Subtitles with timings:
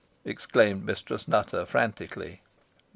[0.25, 2.41] exclaimed Mistress Nutter, frantically.